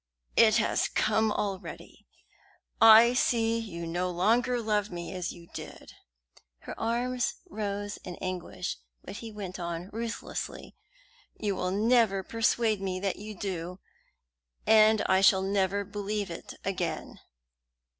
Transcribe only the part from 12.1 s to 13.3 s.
persuade me that